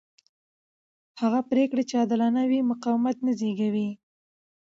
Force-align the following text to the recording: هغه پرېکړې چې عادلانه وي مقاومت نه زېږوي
هغه 1.21 1.39
پرېکړې 1.49 1.83
چې 1.89 1.95
عادلانه 2.01 2.41
وي 2.49 2.59
مقاومت 2.71 3.17
نه 3.25 3.31
زېږوي 3.39 3.89